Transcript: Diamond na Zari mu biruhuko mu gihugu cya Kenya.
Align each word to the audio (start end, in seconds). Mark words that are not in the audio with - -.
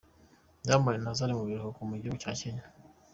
Diamond 0.65 0.99
na 1.03 1.11
Zari 1.17 1.33
mu 1.37 1.43
biruhuko 1.49 1.79
mu 1.89 1.95
gihugu 2.01 2.17
cya 2.23 2.33
Kenya. 2.39 2.65